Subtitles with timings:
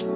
[0.00, 0.06] こ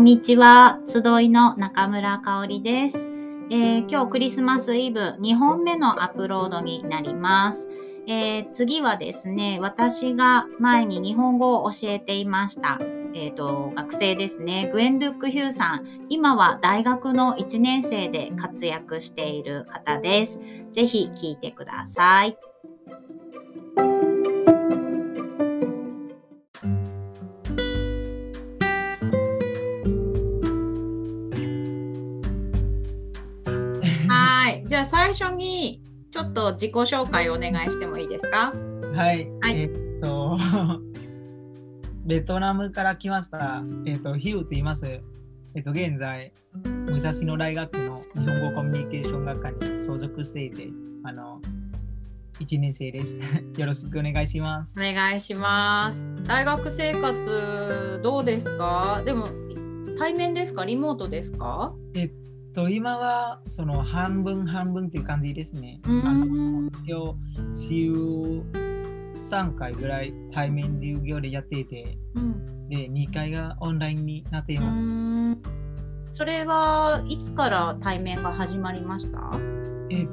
[0.00, 0.80] んにちは。
[0.88, 3.06] 集いの中村香織です、
[3.50, 7.68] えー、今日クリスマスイブ2本目のアップロードになります。
[8.08, 12.80] えー、次はですね、私が前に日本語を教えていました。
[13.14, 14.70] えっ、ー、と、学生ですね。
[14.72, 16.06] グエン・ドゥック・ヒューさん。
[16.08, 20.40] 今は大学の1年生で活躍している方です。
[20.72, 22.38] ぜひ聞いてください。
[34.08, 34.64] はい。
[34.66, 38.52] じゃあ最初にちょっと自己紹介お願いしてもいいですか？
[38.94, 39.30] はい。
[39.40, 40.91] はい、えー、っと
[42.04, 44.86] ベトナムから来ました、えっ、ー、と、ヒューと言います。
[44.86, 46.32] えっ、ー、と、現在、
[46.86, 50.68] 武蔵野大学の日本語コミュニケーション学科に所属していて、
[51.04, 51.40] あの、
[52.40, 53.18] 1年生です。
[53.56, 54.74] よろしくお願いします。
[54.78, 56.04] お願いします。
[56.24, 59.00] 大学生活どうですか？
[59.04, 59.26] でも、
[59.96, 60.64] 対面ですか？
[60.64, 61.72] リモートですか？
[61.94, 62.10] えっ
[62.52, 65.80] と、今はその半分半分っていう感じですね。
[65.84, 66.26] あの
[66.84, 67.14] 今
[67.52, 68.42] 日、週
[69.22, 74.84] 3回ぐらい対面授業でやっていて、うん、で2回がオンラインになっています。
[76.12, 79.30] それはいつから対面が始まりました？
[79.88, 80.08] えっ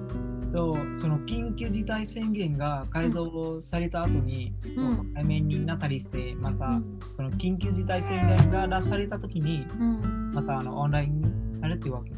[0.52, 6.82] と、その緊急事態宣言が改造された後に、うん、対面になったりして、また、
[7.18, 12.12] その緊急事態宣言が出された時に、うん、またあのオンラインになるっていうわけ。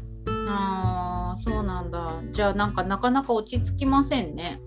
[0.48, 2.22] ああ、そうなんだ。
[2.32, 4.60] じゃあなんかなかなか落ち着きませんね。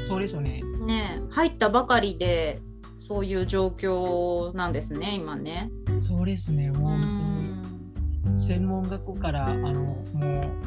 [0.00, 0.62] そうですよね。
[0.82, 2.60] ね入ったばかりで
[2.98, 5.70] そういう状況なんですね今ね。
[5.96, 10.02] そうですねもう専門学校からあのも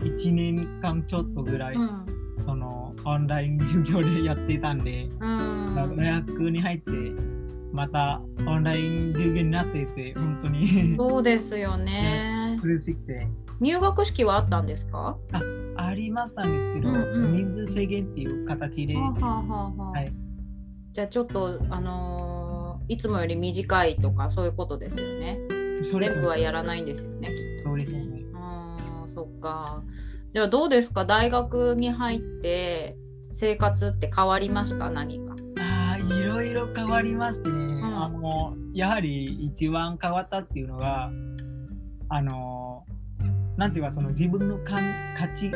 [0.01, 2.05] う1年間ちょっとぐらい、うん、
[2.37, 6.91] そのオンライン授業でやってたんで、うん、大学に入って
[7.71, 12.57] またオンライン授業になっていて本当にそうですよね。
[12.61, 13.27] 苦しくて。
[13.59, 15.17] 入学式はあったんですか？
[15.31, 15.41] あ
[15.77, 18.95] ありましたんですけど、うんうん、人数制限っていう形で。
[18.95, 20.11] ははははい、
[20.93, 25.39] じゃあちょっと、あのー、いつもより短いとかそういうことですよね。
[25.83, 27.69] そうです、ね、全部はやらないんですよね、きっと。
[27.69, 28.21] そうですよね。
[28.33, 29.83] あそっか。
[30.33, 31.05] じゃあどうですか？
[31.05, 34.89] 大学に入って生活って変わりました？
[34.89, 41.09] 何かあいろいろ変わりますね、うん、あのやはり一番変わったっていうのが
[42.09, 42.85] あの
[43.57, 44.77] なんていうかその自分の価
[45.33, 45.51] 値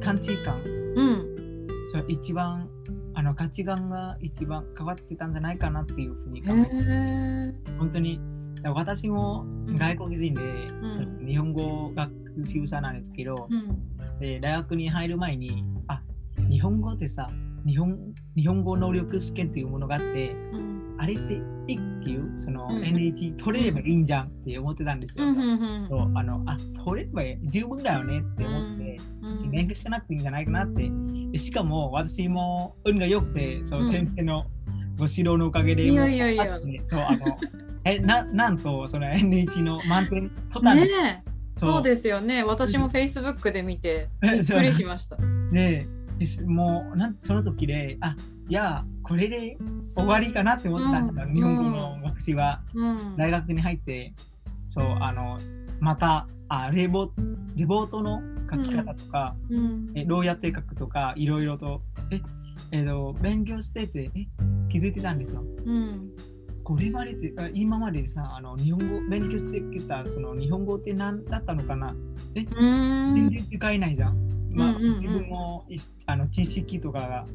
[0.00, 0.62] 価値観、
[0.96, 2.68] うん、それ一番
[3.14, 7.74] あの価値観が一番変わってたんじゃないかなっていうふうに考えて。
[7.78, 8.20] 本当に。
[8.72, 12.10] 私も外国人で、うん、その日本語学
[12.42, 16.00] 習者なんですけど、うん、で大学に入る前にあ
[16.48, 17.28] 日本語ってさ
[17.66, 17.98] 日本
[18.36, 20.63] 日本語能力試験っていうものがあって、うん、
[21.04, 21.34] あれって
[21.68, 25.26] いっていうその NH 取れればいいんじゃんって思ってたんですよ。
[25.86, 30.90] そうあのあ取れれば十分だよねって思って、うん、勉強しなくていいんじゃないかなって。
[31.30, 34.46] でしかも私も運が良くてその先生の
[34.96, 36.58] ご指導のおかげで、いやいやいや。
[36.84, 37.36] そうあの
[37.84, 41.22] えななんとその NH の満点取ったんです、ね
[41.60, 41.82] そう。
[41.82, 42.44] ですよね。
[42.44, 45.18] 私も Facebook で見て びっくりしました。
[45.18, 45.86] ね
[46.46, 48.16] もうなんその時であ
[48.48, 49.56] いやこれで
[49.94, 54.12] 終わりかなって思ったんだ、うん、日本語の学習は、うん、大学に入って
[54.66, 55.38] そうあの
[55.78, 57.12] またあレボ
[57.54, 58.20] レボートの
[58.50, 62.20] 書き方とか、うん、えって書くとかいろいろとえ
[62.70, 64.26] えーと、勉強しててえ
[64.68, 65.44] 気づいてたんですよ。
[65.64, 66.10] うん。
[66.62, 71.94] これまでで今までさあの日本語勉強してきたその日本語って何だったのかな？
[72.34, 72.44] え？
[72.44, 74.23] 全然使えないじゃん。
[74.54, 75.66] まあ、うんうんうん、自分も
[76.06, 77.26] あの知識とかが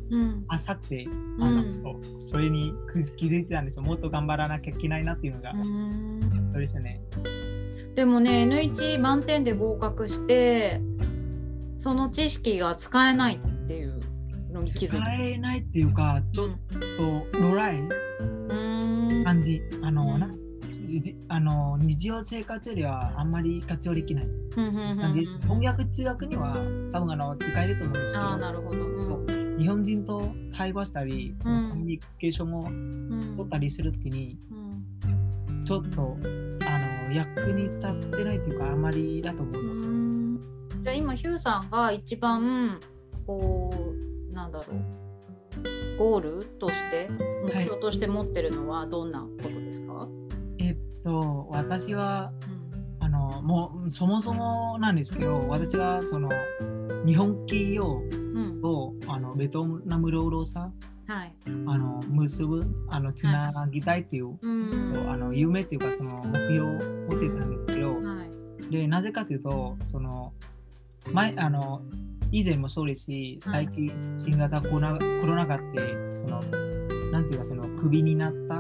[0.48, 2.74] 浅くて、うん、あのそれに
[3.18, 3.84] 気づいてたんですよ。
[3.84, 6.20] もっと頑張らなきゃいけないなっていうのが、うん、
[6.52, 7.02] そうですね。
[7.96, 10.82] でもね N1 満点で合格して
[11.76, 14.00] その知識が使えないっていう
[14.52, 16.50] のに気づいて使えないっていうかちょっ
[17.32, 17.82] とドライ
[19.24, 20.49] 感じ、あの、うん
[21.28, 24.28] あの日常生活よりはあんまり活用できない。
[24.56, 26.56] 翻訳通訳には
[26.92, 32.64] 多分あの使えると思うんですけどなるほど、うん、日本人と対話したりそのコミュニケーションを
[33.38, 34.38] 取ったりするときに、
[35.48, 36.18] うん、ちょっと
[36.66, 39.82] あの役に立ってないというかあんまりだと思います。
[40.84, 42.80] じゃあ今ヒューさんが一番
[43.28, 43.94] こ
[44.32, 45.00] うなんだろう。
[45.98, 47.10] ゴールとして
[47.44, 49.50] 目標として持ってるのはどんなこと
[51.04, 52.32] と私は、
[53.00, 56.30] あのもうそもそもなんですけど私はその
[57.06, 58.02] 日本企業
[58.62, 60.72] と、あのベトナム労働者
[61.08, 61.34] はい。
[61.48, 64.38] あの結ぶあのつなぎたいっていう、
[65.10, 66.64] あの夢っていうかその目標を
[67.10, 67.98] 持ってたんですけど、
[68.70, 70.34] でなぜかというとその
[71.12, 71.82] 前あの
[72.32, 75.80] 以前もそうですし最近新型コロナコロナ禍って
[76.16, 76.40] その
[77.12, 78.59] なんていうかそのクビになった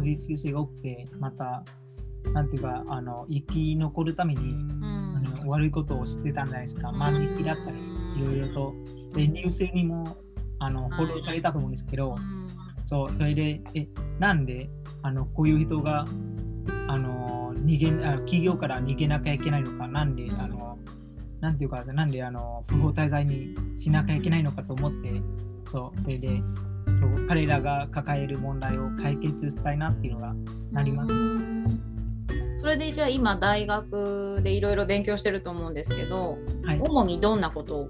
[0.00, 1.64] 命中性が多くてまた
[2.32, 4.40] なんていうかあの生き残るために、
[4.82, 6.90] あの悪いことをしてたんじゃないですか。
[6.90, 7.78] 万引きだったり
[8.16, 8.74] いろいろと。
[9.14, 10.16] でニュースにも
[10.58, 12.16] あの報道されたと思うんですけど、
[12.84, 13.86] そうそれでえ
[14.18, 14.68] なんで
[15.02, 16.06] あのこういう人が
[16.88, 20.78] あの逃げあ企業から逃げなきゃいけないのかなんで、あの
[21.40, 25.20] なんていうかなんであの不法滞在にしなきゃいけないのかと思って
[25.66, 26.42] そうそれで
[26.84, 30.34] そう彼らが抱える問題を解決したいなっていうのが
[30.70, 31.66] なります、ね、
[32.60, 37.88] それでじゃあ今大学でいろいろ勉強してると思うんですけど、はい、主にどんなことを？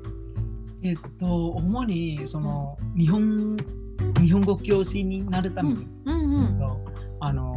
[0.82, 3.56] えっと、主にその日本
[4.20, 6.62] 日本語教師になるために、うんうんうん、
[7.20, 7.56] あの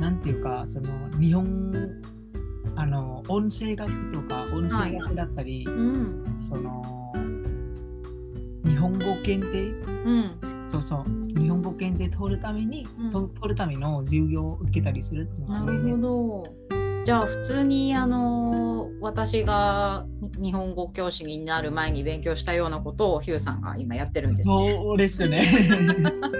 [0.00, 0.88] なんていうかその
[1.20, 2.00] 日本
[2.74, 5.76] あの音声学とか音声学だったり、はい。
[5.76, 7.01] うん、その
[8.64, 9.70] 日本語検定、
[10.04, 10.30] うん、
[10.68, 16.44] そうそう日本語検定取るために、うん、取るための授業を受けたりするっていうのが、ね、なるほど
[17.04, 20.06] じゃあ普通にあの私が
[20.40, 24.78] 日本語教師になる前に勉強したようなことをヒューさんが今やってるんですね。
[24.78, 25.42] そうですね。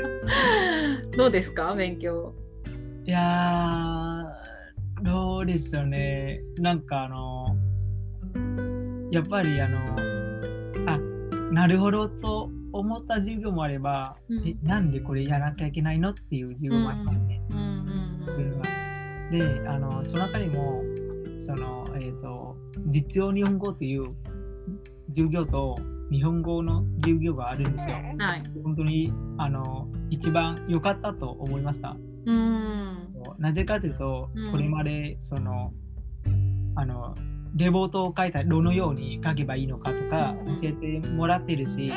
[1.19, 1.75] どうですか？
[1.75, 2.33] 勉強。
[3.05, 4.23] いや
[5.03, 6.41] どうですよね。
[6.59, 7.57] なんかあの
[9.11, 10.01] やっぱりあのあ
[11.53, 17.43] なるほどと思った授業もあれば、うん、えなんでこれやらなきゃいけないのっていう授業もありますね。
[17.51, 18.63] うんうん
[19.33, 20.83] であのその中にも
[21.37, 22.55] その、えーと、
[22.89, 24.15] 実用日本語っていう
[25.09, 25.75] 授業と
[26.11, 27.97] 日本語の授業があるんですよ。
[28.19, 31.97] はい、本当にあの一番良かったと思いました。
[32.27, 33.09] うん。
[33.39, 35.73] なぜかというと、これまでその
[36.75, 37.15] あの
[37.55, 41.93] レポートを書いたどのように書けばいいのかとか教えてもらってるし、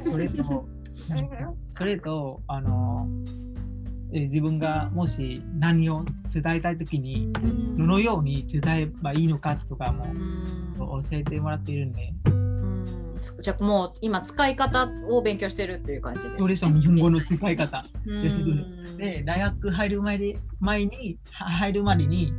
[0.00, 0.66] それと
[1.70, 3.08] それとあの
[4.12, 7.32] え自分がもし何を伝えたい時に
[7.76, 10.04] どのように伝えばいいのかとかも
[10.78, 12.12] 教えてもらっているんで。
[13.40, 16.80] じゃあもう今使い方を勉強してるっていう感じです、ね。
[16.80, 17.86] 日本語の使い方。
[18.04, 18.96] です。
[18.96, 22.32] で大学入る前で前に入るまでに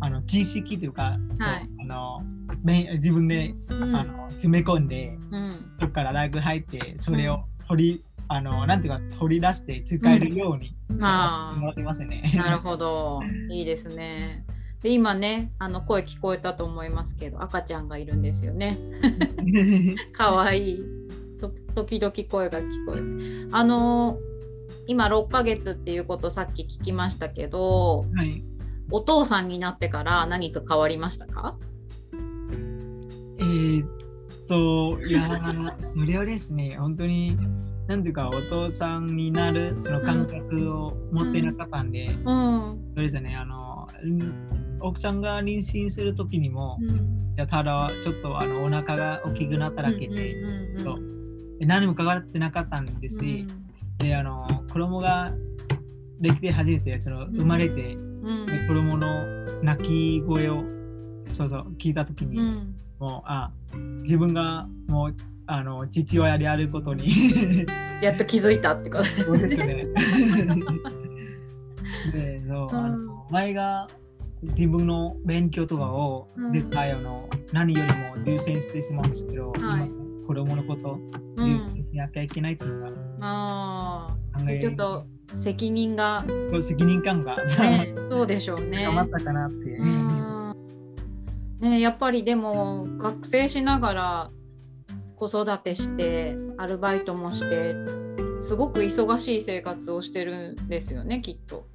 [0.00, 2.22] あの知識というか、はい、そうあの
[2.64, 12.32] 自分で、うん、あの詰め込んで、うん、そこから大学入ってそれを取りあのなんていうか取り出して使えるように、うん、あもらってますね。
[12.34, 13.20] なるほど。
[13.50, 14.44] いいですね。
[14.82, 18.78] で今ねあの声聞こえたと思いますけど赤ちゃんがいるんですよね。
[20.12, 20.70] かわい。
[20.70, 20.84] い
[21.74, 23.48] 時々声が聞こえる。
[23.52, 24.18] あの
[24.86, 28.42] 今6ヶ月っていうことさっき聞きましたけど、はい、
[28.90, 31.56] お父さんになってから何か変わりましたか？
[33.38, 33.88] えー、っ
[34.48, 37.36] といやそれはですね本当に
[37.86, 43.86] なんていうかお父さんになるその感覚を持ってなかったんで、うん、それじゃねあの
[44.80, 46.92] 奥さんが妊娠する時にも、うん、い
[47.36, 50.36] やただちょっとあのお腹が大きくなっただけで、
[51.60, 53.46] 何もかかってなかったんですし、
[54.00, 55.32] うん、であの子供が
[56.20, 58.15] できて初めてその生まれて、うん、
[58.68, 59.24] 子供の
[59.62, 60.64] 泣き声を
[61.30, 62.38] そうそう聞いた時に、
[62.98, 63.50] もうあ
[64.02, 65.16] 自分がもう
[65.46, 67.08] あの父親であることに
[68.02, 69.04] やっと気づいたってこと。
[69.32, 69.86] ですね。
[72.12, 73.86] でそうあの前が
[74.42, 79.90] 自分の勉強とかを絶対あの、うん、何よりも重視してしまうんですけど、はい、
[80.26, 80.98] 子供のこと
[81.38, 88.84] 重視しなきゃいけないっていうのが、うん、あちょっと責任がそう責任感が、ね、 そうでしょうね。
[88.84, 89.80] 頑ったかなって。
[91.60, 94.30] ね、やっぱりでも学生しながら
[95.16, 97.74] 子育てしてアルバイトもして
[98.40, 101.66] すごく忙しい生活をしてるんですよねきっと。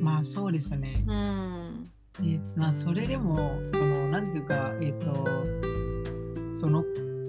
[0.00, 1.04] まあそうですね。
[1.06, 1.90] うん、
[2.24, 6.84] えまあそれでもそのなんていうかえっ、ー、とその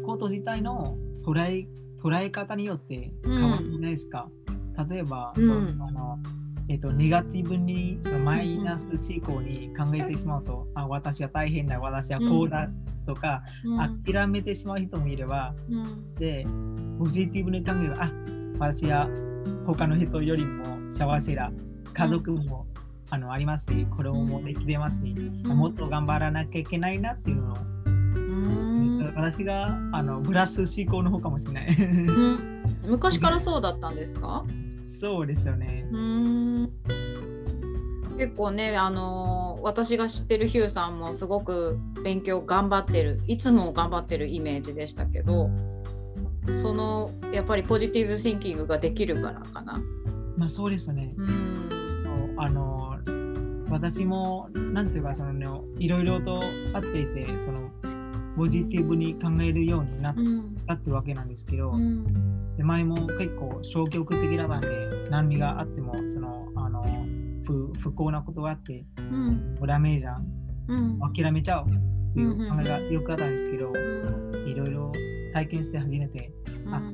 [0.06, 1.68] こと自体の捉え
[2.01, 4.27] 捉え方によって変わるじゃないですか。
[4.27, 4.42] うん、
[4.89, 6.20] 例えば、そのあの
[6.70, 12.70] えーと、ネガティブにそのマイナス思考に考えてしまうと、あ私は大変だ私はこうだ
[13.06, 16.46] とか、うん、諦めてしまう人もいれば、うん、で
[16.98, 18.12] ポジティブに考えればあ
[18.60, 19.10] 私は
[19.65, 21.51] 他の人よりも幸せだ
[21.94, 22.65] 家族も
[23.10, 25.58] あのありますし、子供もできてますし、うん。
[25.58, 27.73] もっと頑張らなきゃいけないなっていうのを、うん
[29.15, 31.75] 私があのブラス思考の方かもしれない。
[31.75, 34.43] うん昔からそうだったんですか？
[34.65, 35.88] そうですよね。
[35.91, 36.72] うん
[38.17, 45.50] 結構ねあの私が知ってるヒューさんもすごく勉強頑張ってるいつも頑張ってるイメージでしたけど
[46.62, 49.82] そのやっぱりポジティブシンキングができるからかな。
[50.38, 51.13] まあそうですよね。
[51.17, 52.98] うんあの
[53.70, 55.48] 私もなんていうかその、ね、
[55.79, 56.43] いろいろと
[56.74, 57.72] あっていてその
[58.35, 60.55] ポジティブに考えるようになっうん。
[60.67, 62.55] たってわけなんですけど、うん。
[62.57, 64.67] で前も結構消極的だったんで
[65.09, 66.83] 何があってもそのあの
[67.45, 69.55] 不不幸なことがあってうん。
[69.67, 70.25] ダメじゃん。
[70.67, 70.99] うん。
[71.13, 71.69] 諦めちゃおうっ
[72.13, 74.47] ていう考えがよくあったんですけど、うん。
[74.49, 74.91] いろいろ
[75.33, 76.31] 体験して初めて
[76.71, 76.93] あうん。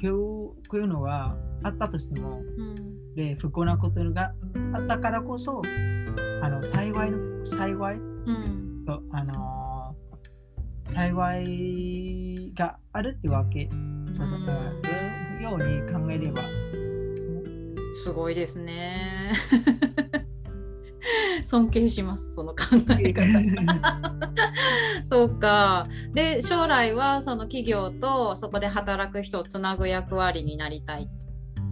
[0.00, 3.14] こういうこういうのがあったとしてもうん。
[3.14, 4.32] で不幸なことが
[4.74, 5.60] あったからこそ
[6.42, 8.78] あの幸いの幸いうん。
[8.80, 9.61] そうあのー
[10.92, 13.70] 幸いがあるってわけ
[14.12, 14.92] そうそううんだからそう
[15.36, 16.42] いうように考えれば
[18.04, 19.32] すごいですね。
[21.44, 22.58] 尊敬しますその考
[23.00, 23.26] え方。
[25.04, 25.86] そうか。
[26.12, 31.08] で将来はその企業とそこで働く人をつなぐ役割になりたい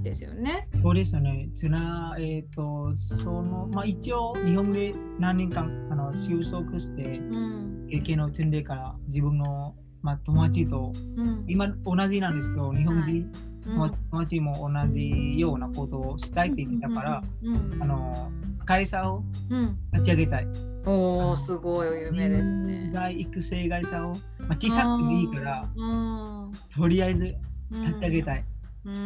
[0.03, 0.69] ですよね。
[0.83, 1.49] そうですよね。
[1.55, 13.31] つな、えっ、と、その、まあ一応、日本で何年間、あの、就職して、うん経験を積んでから、自分の、まあ友達と、うん今同じなんですけど、日本人、うん
[13.67, 13.91] 友
[14.21, 18.33] 達も同じようなことをしたいって言ってたから、うんあの、
[18.65, 20.47] 会社をうん立ち上げたい。
[20.87, 22.91] おおすごい夢ですね人。
[22.91, 27.35] 材育成会社を、まあ、小さくてもいいから、うんとりあえず
[27.71, 28.45] 立ち上げたい。
[28.85, 29.03] うってん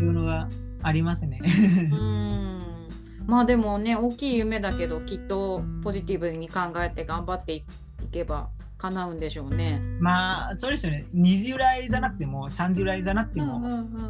[0.00, 0.48] いうのが
[0.82, 1.40] ありますね。
[1.92, 2.62] うん
[3.26, 7.64] まあでもね大きい夢だけどきっとポジティブに考えて頑張ってい
[8.12, 9.80] けば叶うんでしょうね。
[10.00, 11.06] まあ、そうですよね。
[11.14, 13.58] 20代じゃなくても、30代じゃなくても、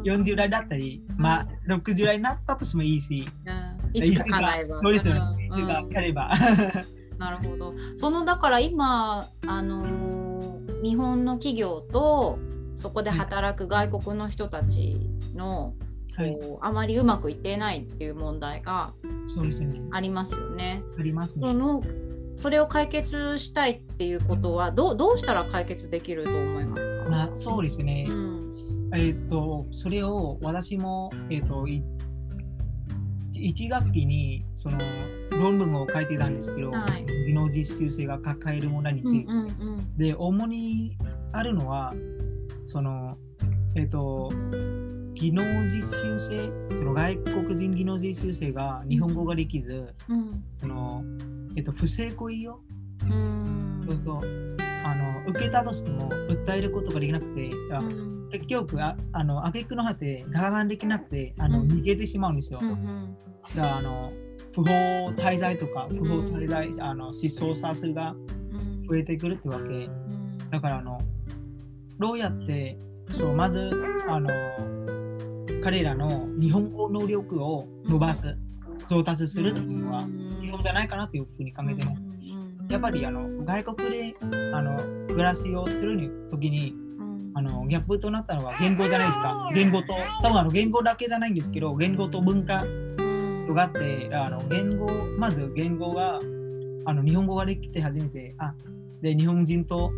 [0.03, 4.81] 40代だったり、まあ、60代になったとしてもいいし、うんいつか叶えば。
[4.83, 5.59] そうですよねうん。
[5.61, 6.33] いつがやれば。
[7.17, 7.73] なるほど。
[7.95, 12.37] そのだから今あのー日本の企業と
[12.77, 15.73] そこで働く外国の人たちの、
[16.15, 18.93] はい、あまりうまくいっていないっていう問題が。
[19.91, 20.81] ありますよね。
[20.97, 21.47] ありますね。
[21.47, 21.83] その
[22.37, 28.13] それを解決したいっていうことはどうどうしたら解決できると思いますか、まあ、そうですねう。
[28.13, 28.49] ん
[28.93, 31.83] えっ、と、それを私も、えっ、と、い
[33.33, 34.77] 1学期にその
[35.31, 39.43] 論文を書いてたんですけど、はい技能実習生が抱えるものについて、うんう
[39.81, 40.97] んで、主に
[41.33, 41.93] あるのは、
[42.67, 43.17] その、
[43.75, 44.29] えっ、と、
[45.13, 51.01] 技能実習生、その外国人技能実習生が日本語ができず、うんその、
[51.55, 52.59] えっ、と、不正行為を、
[53.03, 53.85] うん。
[53.89, 58.29] そうそう、あの、受けたとしても訴えることができなくて、あうん。
[58.33, 61.67] 結局、ああの、挙句の果て、我慢できなくて、あの、うん。
[61.69, 62.59] 逃げてしまうんですよ。
[62.61, 63.17] うんうん。
[63.55, 64.11] だから、あの、
[64.53, 64.71] 不法
[65.15, 68.87] 滞在とか、不法滞在、あの、失踪者数がうん。
[68.89, 69.85] 増えてくるってわけ。
[69.85, 70.37] うん。
[70.49, 70.99] だからあの
[71.99, 72.77] どうやって
[73.09, 73.69] そうまず
[74.07, 74.29] あの
[75.61, 78.37] 彼らの日本語能力を伸ばす
[78.87, 80.01] 上達するっていうのは
[80.41, 82.03] 基本じゃないかなというふうに考えてます。
[82.69, 84.15] やっぱりあの外国で
[84.53, 84.77] あの
[85.07, 87.31] 暮らしをするときにうん。
[87.33, 89.49] あのギャップとなったのは言語じゃないですか。
[89.53, 93.53] 言語と多分あの言語だけじゃないんですけど言語と文化うん。
[93.53, 94.87] があってあの言語
[95.17, 96.19] まず言語が
[96.85, 98.53] あの日本語ができて初めてあ
[99.01, 99.91] で日本人と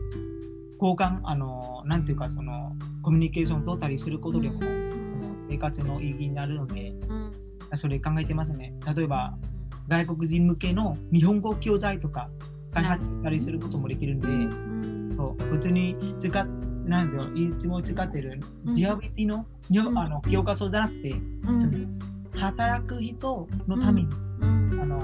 [0.81, 4.59] 交換あのなんていうかそのコミュニケーションを取ったりすることでも、
[5.49, 7.31] 生活の意義になるのでうん。
[7.75, 8.73] それ考えてますね。
[8.95, 9.37] 例えば
[9.87, 12.29] 外国人向けの日本語教材とか
[12.71, 15.13] 開発したりすることもできるんで、うん。
[15.15, 16.47] そう普通に使っ
[16.85, 19.97] なんだろういつも使ってるアビティの,、にうん。
[19.97, 21.15] あの教科書じゃなくてう
[21.51, 21.99] ん。
[22.33, 24.09] 働く人のために、
[24.41, 24.79] うん。
[24.81, 25.01] あの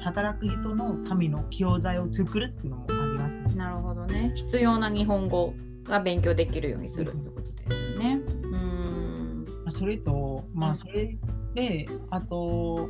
[0.00, 2.86] 働く人のための教材を作るっていうのも
[3.24, 3.54] ますね。
[3.54, 4.32] なるほどね。
[4.34, 5.54] 必要な日本語
[5.84, 8.20] が勉強できるようにするってことですよね。
[8.42, 9.44] うん。
[9.64, 11.16] まあそれと、まあそれ
[11.54, 12.88] で、あと、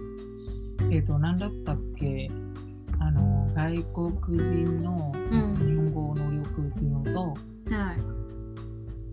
[0.90, 2.28] えっ、と、なんだったっけ、
[2.98, 5.56] あの、外国人のん。
[5.56, 7.28] 日本語能力っていうのと、
[7.72, 7.96] はい。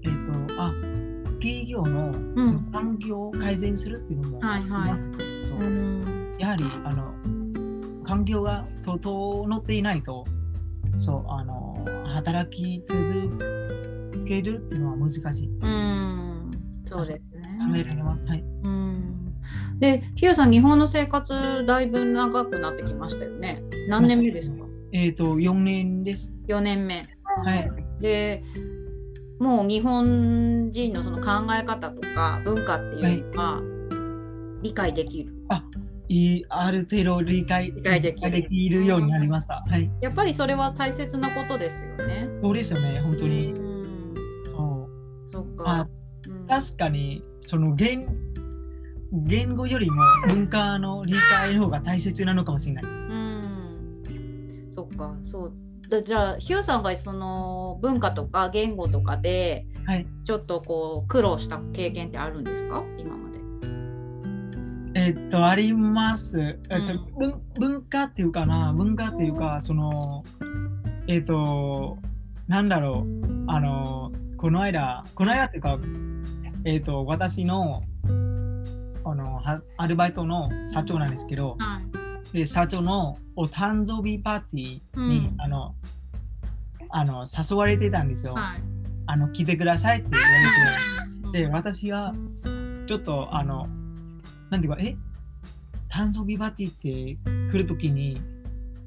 [0.03, 0.73] えっ、と、あ、
[1.39, 2.45] 企業のん。
[2.45, 4.91] その環境を改善するっていうのもはいはい。
[4.91, 6.35] ありますそううん。
[6.39, 7.13] やはり、あの、
[8.03, 10.25] 環境が整っていないと、
[10.97, 15.49] そう、あの、働き続けるっていうのは難しい。
[15.61, 16.51] うん
[16.85, 17.57] そうですね。
[17.69, 18.27] 考えられます。
[18.27, 18.43] はい。
[18.63, 19.33] うん
[19.79, 23.63] で、ひよさん、日本の生活だいぶ長くなってきましたよね。
[23.87, 24.65] 何年目ですか？
[24.91, 26.33] えっ、と、4年です。
[26.47, 27.03] ?4 年目。
[27.43, 27.71] はい。
[27.99, 28.43] で、
[29.39, 33.61] もう日本人のその考え方とか文化っていうのは
[34.61, 35.31] 理解できる。
[35.31, 38.13] いいある程度理解理解で
[38.43, 39.63] きるようになりました。
[39.67, 39.89] はい。
[40.01, 42.27] やっぱりそれは大切なことですよね。
[42.43, 43.53] そうですよね、本当に。
[43.53, 44.15] うん
[44.51, 45.89] そうそっあか。
[46.27, 48.07] うん確かに、その言
[49.11, 52.83] 言語よりも文化の理解の方が大切なのかもしれない。
[52.83, 55.53] うん、そっかそう
[55.89, 60.05] だじゃあヒューさんがその文化とか言語とかではい。
[60.25, 62.83] ちょっとこう苦労した経験ってあるんですか？
[62.97, 63.15] 今。
[64.93, 66.39] えっと、あります。
[66.39, 67.13] えうん。
[67.17, 70.23] 文文化っていうかな、文化っていうか、その、
[71.07, 71.97] えっと、
[72.47, 75.79] なんだろう、あの、この間、この間っていうか、
[76.65, 77.83] えっと、私の、
[79.03, 81.81] あの、はアルバイトの社長なんですけど、は
[82.33, 82.37] い。
[82.37, 85.41] で、社長のお誕生日パーティーに、うん。
[85.41, 85.75] あの、
[86.89, 88.33] あの、誘われてたんですよ。
[88.33, 88.61] はい。
[89.05, 92.13] あの、来てくださいって言われて、 で、私が
[92.87, 93.67] ちょっとあの、
[94.51, 94.95] なんていうか、え？
[95.89, 98.21] 誕生日パーティーって来るときに、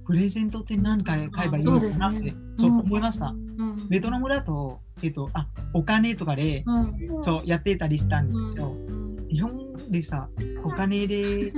[0.07, 2.83] プレゼントって何か買えばいいのかなって、そうね。
[2.85, 3.29] 思いました。
[3.29, 3.89] うん。
[3.89, 7.23] ベトナムだと、えっと、あお金とかで、うん。
[7.23, 9.29] そうやってたりしたんですけど、うん。
[9.29, 10.29] 日本でさ、
[10.63, 11.53] お金で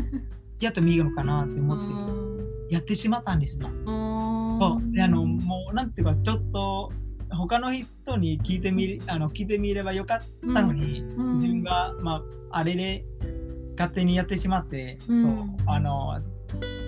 [0.60, 3.68] やってもいいのかなって思って、やってしまったんですよ。
[3.68, 4.58] うん。
[4.58, 4.92] そう。
[4.92, 6.92] であのもうなんていうかちょっと
[7.30, 10.20] 他の人に聞いてみるあの聞いてみればよかっ
[10.54, 11.32] たのに、うん。
[11.34, 13.04] 自分が、まあ、あれで
[13.76, 15.22] 勝手にやってしまって、うん。
[15.22, 15.32] そう
[15.66, 16.18] あの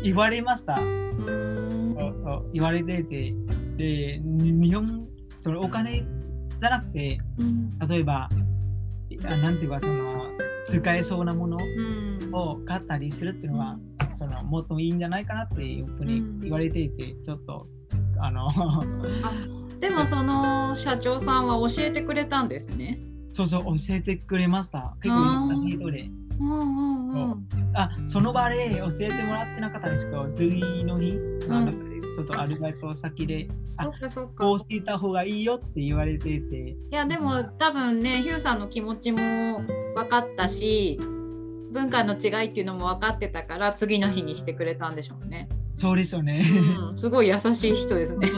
[0.02, 1.96] 言われました、うん。
[1.98, 3.34] そうそう言われてて
[3.76, 5.06] でに日本
[5.38, 6.04] そのお金
[6.56, 7.78] じゃなくてうん。
[7.88, 8.28] 例えば
[9.24, 10.26] あなんていうかその
[10.66, 12.18] 使えそうなものうん。
[12.32, 13.78] を買ったりするっていうのは、
[14.12, 17.66] そのもっといいんじゃないかなっていうふうに言われていて、ちょっと
[18.20, 18.80] あのあ
[19.80, 22.98] でも その社長さんは教えてくれたんですね。
[23.32, 24.96] そうそう教えてくれました。
[25.02, 27.48] 結構優しい人でうんうんうん。
[27.74, 31.18] あその場で教えてもらってなかったんですけど次の日
[32.14, 34.44] ちょっとアルバイト先であそっかそっか。
[34.44, 36.56] こうした方がいいよって言われていて。
[36.56, 39.18] いやでも多分ねヒューさんの気持ちも
[39.94, 40.98] 分かったし
[41.70, 45.48] 文化の違いっていうのも分かってたから次の日にしてくれたんでしょうね。
[45.72, 46.42] そうですよね。
[46.90, 48.28] うん、すごい優しい人ですね。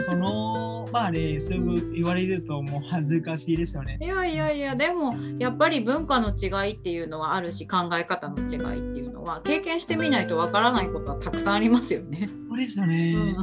[0.00, 3.98] その場ですぐ言われるともう恥ずかしいですよね。
[4.00, 12.28] いやいやいやでもやっぱり文化の違いっていうのはあるし考え方の違いっていうのは経験してみないと分からないことはたくさんありますよね。
[12.28, 13.36] そうですようね、ん、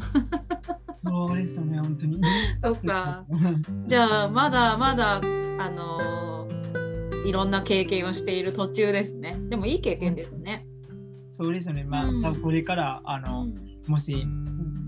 [1.04, 2.22] そうですよね本当に
[2.60, 3.26] そっか。
[3.88, 5.22] じゃあまだまだあ
[5.70, 6.61] のー
[7.26, 9.36] いろんな経験をしている途中ですね。
[9.50, 10.66] でもいい経験ですね。
[11.30, 14.28] そうですよねまあ、うん多分これからあの、うんもし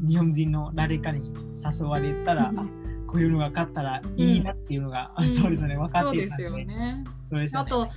[0.08, 2.66] 日本人の誰かに誘われたら、うんあ
[3.08, 6.58] こういうのが買ったらいいなっていうのが、あそうですよね分かっていたんですよ。
[6.58, 7.04] ね。
[7.30, 7.68] そうですよね。
[7.68, 7.88] あと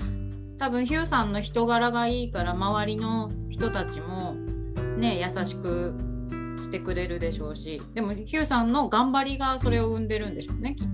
[0.59, 4.35] 多分ヒューさんの人柄がいいから周りの人たちも
[4.99, 5.95] ね優しく
[6.59, 10.89] してくれるでしょうしでもヒューさんの頑張りがそれを生んでるんでしょうねきっ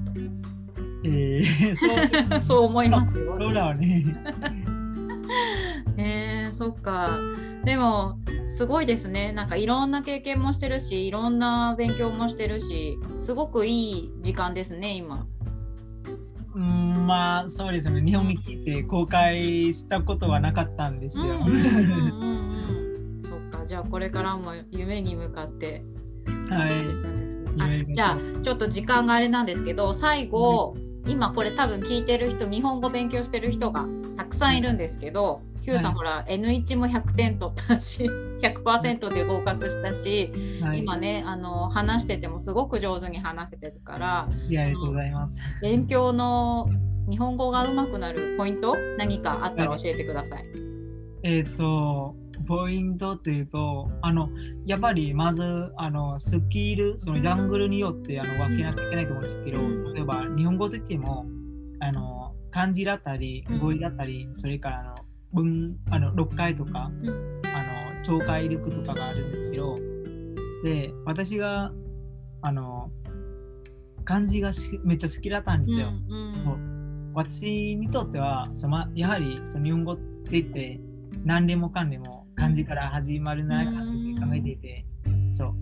[1.04, 3.36] えー、そうと そう思いますよ。
[3.38, 4.04] そうだわね。
[5.96, 7.18] えー、そっか
[7.64, 15.26] でもすごいですねなんかいろんな経験もしてるしいろんな勉強もしてるしすごくいい時間ですね今。
[16.54, 18.02] うんまあそうですよね。
[18.02, 21.24] 日本に来て公開したことはなかったんですよ。
[23.22, 25.82] そっかじゃあこれからも夢に向かって
[26.48, 27.32] はい。
[27.58, 33.86] あじゃあちょっと時間があれなんですけど最後、今これ多分聞いてる人日本語勉強してる人が
[34.16, 38.04] たくさんいるんですけど、ヒューさん、はいほら N1 も100点取ったし
[38.42, 45.42] 100%で合格したし、はい、今ねあの話しててもすごく上手に話せてるからいやありがとうございます。
[45.60, 46.68] 勉強の
[47.08, 50.44] 日本語が上手くなるポイント何かあったら教えてください。
[51.24, 52.16] えっ、と、
[52.52, 54.28] ポイントっていうと、あの、
[54.66, 59.94] やっぱりまず、あの、スキル、そのジャングルによってあの分けなきゃいけないと思うんですけど、うん。
[59.94, 61.24] 例えば日本語といっても、
[61.80, 64.94] あの、漢字だったりうん、語彙だったり、それからあの、
[65.32, 67.40] 文、あの、読解とか、うん。
[67.54, 69.74] あの、聴解力とかがあるんですけど、
[70.62, 71.72] で、私が、
[72.42, 72.90] あの、
[74.04, 75.88] 漢字がしめっちゃ好きだったんですよ。
[75.88, 76.58] うんそう
[77.14, 80.80] 私にとってはそのまやはりその日本語って言って
[81.24, 84.84] 何でもかんでも漢字から始まるないかなって考えていて、
[85.32, 85.54] そう。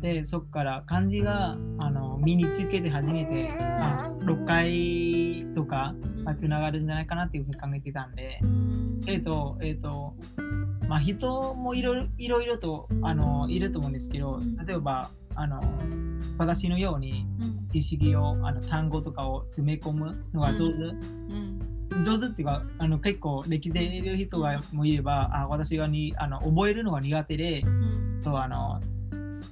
[0.00, 5.94] でそこから漢字があの身につけて初めてあの読解とか
[6.24, 8.38] がつながるんじゃないかなっていうふうに考えてたんで。
[8.42, 9.00] うん。
[9.06, 10.14] えっ、と、えっ、と、
[10.88, 14.56] まあ、人もいろいろいろとあのいると思うんですけど、うん。
[14.64, 15.60] 例えばあの
[16.36, 17.58] 私のようにうん。
[17.70, 21.57] 知識をあの単語とかを詰め込むのが上手、うん
[22.04, 28.18] 上手っていうかあの結構できている人がもいればあ私がにあの覚えるのが苦手でうん。
[28.20, 28.80] そうあの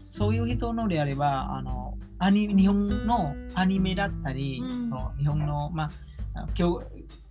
[0.00, 4.90] そういう人のであればあのアニ日本のアニメだったり、うん。
[5.18, 5.90] 日本のま
[6.34, 6.82] あ教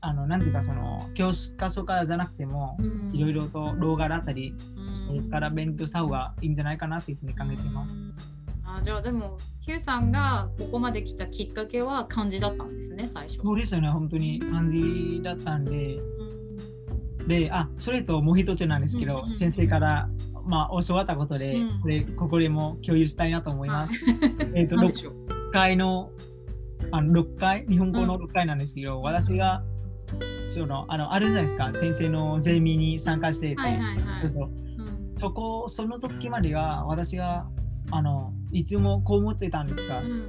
[0.01, 3.11] あのなんていうかその教科書からじゃなくてもうん。
[3.13, 4.97] いろいろと動画だったりうん。
[4.97, 8.34] それから勉強した方がいいんじゃないかなっていうふうに考えています。
[8.77, 13.39] あじゃあでもヒューさんがここまで来たきっかけは漢字だったんですね最初。
[13.41, 14.39] そうですよね、本当に。
[14.39, 17.27] 感じだったんで、うん。
[17.27, 20.09] で、あ、それともう一つなんですけど、うんうん先生から、
[20.45, 21.81] まあ、教わったことで、うん。
[21.81, 23.89] これ、ここでも共有したいなと思います。
[23.89, 24.51] はい。
[24.53, 25.51] えっと、 6何でしょう。
[25.51, 26.11] 回の、
[26.91, 29.63] あの6回、日本語の6回なんですけど、私が、
[30.45, 34.65] その、あの、あるじゃないですか、先生のゼミに参加していて、はいはいはいそうそう、うん
[35.15, 37.47] そこ、その時までは、私が、
[37.91, 40.27] あの、いつもこう思ってたんですが、うん。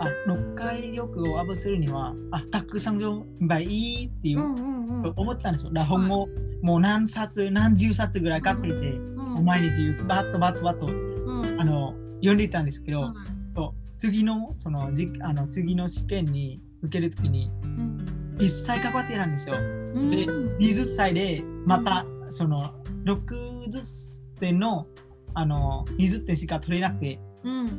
[0.00, 5.12] あ6回力をアップするには、あ、たくさん読めばいいっていう、うんうんうん。
[5.16, 5.72] 思ってたんですよ。
[5.84, 6.28] 本を
[6.62, 11.60] もう何冊、何十冊ぐらい買っていて、うんもう毎日バッとバッとバッとうん。
[11.60, 13.54] あの読んでいたんですけど、はい。
[13.54, 18.06] そう次のそのじあの次の試験に受けるときにうん。
[18.38, 19.56] 一切かかってないんですよ。
[19.56, 20.10] うん。
[20.10, 22.70] で、20歳でまたその
[23.04, 24.86] 60点の
[25.34, 27.78] あの20点しか取れなくて、うん。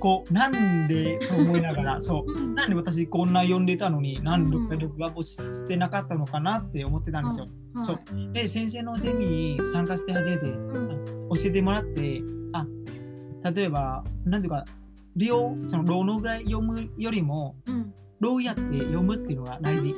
[0.00, 2.32] こうなんでと思いながら、そう。
[2.32, 2.54] うん。
[2.54, 4.78] なんで私こんな読んでたのに、なんでうん。
[4.78, 7.46] 録画をしてなかったのかなって思ってたんですよ。
[7.74, 7.86] はい。
[7.86, 8.32] そう。
[8.32, 11.28] で、先生のゼミに参加して初めてうん。
[11.30, 12.22] 教えてもらって、
[12.52, 12.66] あ、
[13.52, 14.64] 例えば、なんていうか、
[15.16, 17.94] 量、その量のぐらい読むよりも、うん。
[18.20, 19.94] どうやって読むっていうのが大事。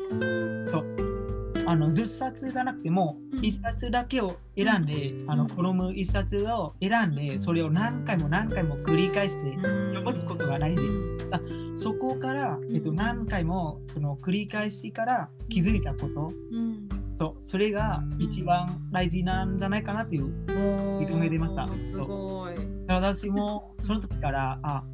[1.67, 3.41] あの10冊じゃなくてもうん。
[3.41, 9.57] 1冊だけを選んで、あの好む1冊を選んでそれを何回も何回も繰り返して
[9.93, 10.83] 読むことが大事。
[11.77, 16.89] そこから、えっと、何回もその繰り返しから気づいたこと、うん。
[17.15, 17.45] そう。
[17.45, 21.69] それが一番大事なんじゃないかなっていう認めてました。
[21.85, 22.55] すごい。
[22.89, 24.85] 私も その時からあ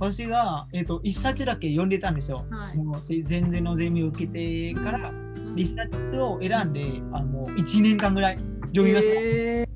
[0.00, 2.44] 私が、えっと1冊だけ読んでたんですよ。
[2.50, 2.66] はい。
[2.66, 5.12] その全然のゼミを受けてから
[5.52, 8.38] うん1冊を選んであの1年間ぐらい
[8.74, 9.12] 読みました。
[9.14, 9.68] へ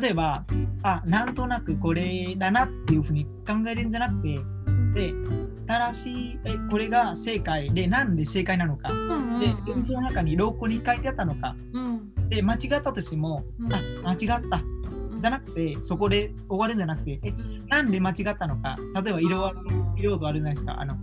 [0.00, 0.44] 例えば
[0.82, 4.38] あなんとなくこれだなっていうふうに考えるんじゃなくて
[4.94, 5.14] で
[5.66, 8.88] 正しいえこれが正解でなんで正解なのか。
[8.88, 9.40] ーうんうん。
[9.40, 11.56] で文章の中にどこに書いてあったのか。
[11.72, 12.28] うん。
[12.28, 13.72] で間違ったとしてもうん。
[13.72, 14.62] あ間違った。
[15.16, 17.32] じゃなくてそこで終わるんじゃなくてえ
[17.68, 18.76] なんで間違ったのか。
[19.02, 19.54] 例えば色は
[19.96, 20.80] 色とあるじゃないですか。
[20.80, 20.96] あの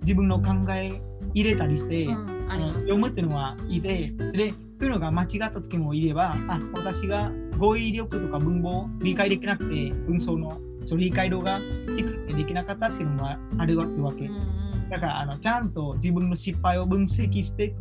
[0.00, 1.00] 自分の考え
[1.34, 11.60] 入れたりして、うんああの読むっていうのはいいで、それ、そういうのが間違った時もいれば、あ、私が語彙力とか文法を理解できなくて、文章のそう理解度が
[11.96, 14.26] 低くてできなかったっていうのがあるわけ。
[14.26, 14.88] うんうん。
[14.88, 17.74] だからあの、ちゃんと自分の失敗を分析して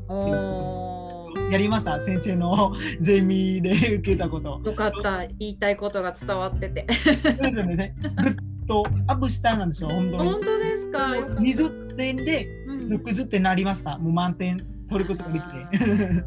[1.51, 4.59] やりました、先生の ゼミで受けたこと。
[4.65, 6.85] よかった言いたいことが伝わってて。
[6.91, 8.35] それぞれね、ぐっ
[8.67, 10.29] とアップしたんですよ、本当に。
[10.31, 10.41] 本。
[10.41, 11.15] 当ですか？
[11.15, 11.41] よかった。
[11.41, 13.97] 20点でうん60点になりました。
[13.97, 14.57] もう満点
[14.89, 16.23] 取ることができて。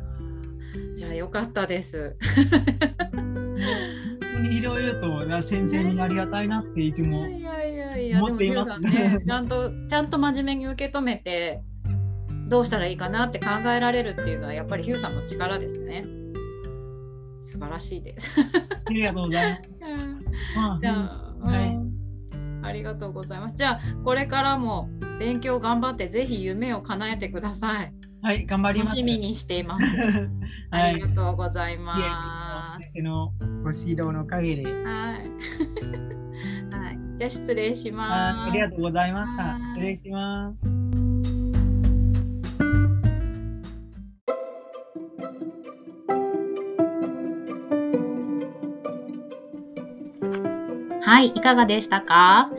[0.96, 2.16] じゃあよかったです。
[4.50, 11.62] いろいろと先生にありがたいなっていつも思っていますね、ちゃんとちゃんと真面目に受け止めて
[12.48, 16.04] どうしたらいいかなって考えられるっていうのはやっぱりヒューさんの力ですね。
[17.40, 18.30] 素晴らしいです。
[18.86, 19.70] ありがとうございます。
[20.56, 20.92] まあじゃ
[21.42, 21.79] あ、はいうん
[22.62, 23.57] ありがとうございます。
[23.57, 27.92] じゃあこれからも勉強頑張ってぜひ夢を叶えてください。
[28.23, 28.88] はい、頑張ります。
[28.90, 29.85] 楽しみにしています。
[30.70, 30.90] はい。
[30.90, 31.96] ありがとうございま
[32.79, 32.85] す。
[32.85, 34.64] 先生のご指導のおかげで。
[34.64, 34.75] はい。
[36.75, 36.99] はい。
[37.16, 38.12] じゃあ失礼します。
[38.12, 39.62] あありがとうございましたはい。
[39.70, 40.79] 失礼します。
[51.20, 52.50] はい、いかがでしたか、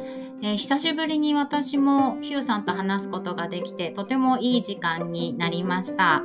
[0.44, 6.22] えー久しぶりに私もヒューさんと話すことができてとてもいい時間になりました、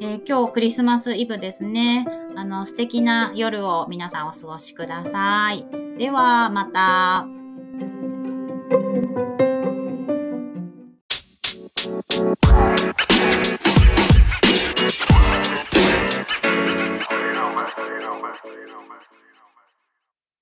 [0.00, 2.06] えー今日クリスマスイブですね。
[2.36, 5.66] あの素敵な夜を皆さんお過ごしください。
[5.98, 7.26] ではまた。